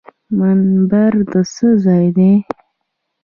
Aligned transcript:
منبر 0.37 1.13
د 1.31 1.33
څه 1.53 1.67
ځای 1.83 2.05
دی؟ 2.17 2.31